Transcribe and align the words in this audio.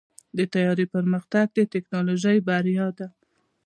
د 0.37 0.39
طیارې 0.53 0.85
پرمختګ 0.95 1.45
د 1.55 1.59
ټیکنالوژۍ 1.73 2.37
بریا 2.47 2.87
ده. 2.97 3.07